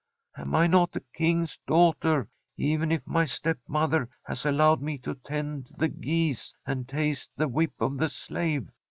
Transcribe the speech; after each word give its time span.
Am 0.35 0.55
I 0.55 0.65
not 0.65 0.95
a 0.95 1.03
King's 1.13 1.59
daughter, 1.67 2.27
even 2.57 2.91
if 2.91 3.05
my 3.05 3.23
stepmother 3.25 4.09
has 4.23 4.47
allowed 4.47 4.81
me 4.81 4.97
to 4.97 5.13
tend 5.13 5.69
the 5.77 5.89
geese 5.89 6.55
and 6.65 6.87
taste 6.89 7.29
the 7.35 7.47
whip 7.47 7.79
of 7.79 7.99
the 7.99 8.09
slave 8.09 8.67